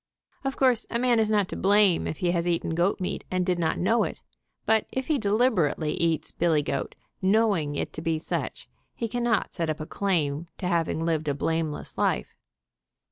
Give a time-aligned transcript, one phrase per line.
[0.43, 3.45] Of course, a man is not to blame if he has eaten goat meat and
[3.45, 4.19] did not know it,
[4.65, 9.21] but if he deliberately eats billy goat, know ing it to be such, he can
[9.21, 12.35] not set up a claim to having lived a blameless life.